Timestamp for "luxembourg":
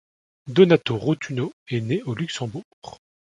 2.15-2.63